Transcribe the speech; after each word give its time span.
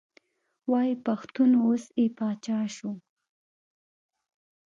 وایي 0.71 0.95
پښتون 1.05 1.51
اوس 1.63 1.83
یې 1.99 2.05
پاچا 2.17 2.59
شو. 2.75 2.91